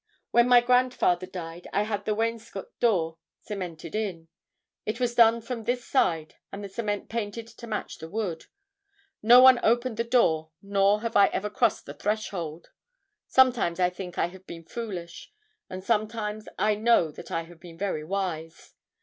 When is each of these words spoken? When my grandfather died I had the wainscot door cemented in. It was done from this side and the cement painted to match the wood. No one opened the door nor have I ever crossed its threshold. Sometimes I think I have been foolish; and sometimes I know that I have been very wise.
When 0.31 0.47
my 0.47 0.61
grandfather 0.61 1.27
died 1.27 1.67
I 1.71 1.83
had 1.83 2.05
the 2.05 2.15
wainscot 2.15 2.65
door 2.79 3.19
cemented 3.41 3.93
in. 3.93 4.29
It 4.83 4.99
was 4.99 5.13
done 5.13 5.41
from 5.41 5.63
this 5.65 5.85
side 5.85 6.37
and 6.51 6.63
the 6.63 6.69
cement 6.69 7.07
painted 7.07 7.45
to 7.49 7.67
match 7.67 7.99
the 7.99 8.09
wood. 8.09 8.47
No 9.21 9.41
one 9.41 9.59
opened 9.61 9.97
the 9.97 10.03
door 10.03 10.49
nor 10.59 11.01
have 11.01 11.15
I 11.15 11.27
ever 11.27 11.51
crossed 11.51 11.87
its 11.87 12.01
threshold. 12.01 12.71
Sometimes 13.27 13.79
I 13.79 13.91
think 13.91 14.17
I 14.17 14.25
have 14.29 14.47
been 14.47 14.63
foolish; 14.63 15.31
and 15.69 15.83
sometimes 15.83 16.47
I 16.57 16.73
know 16.73 17.11
that 17.11 17.29
I 17.29 17.43
have 17.43 17.59
been 17.59 17.77
very 17.77 18.03
wise. 18.03 18.73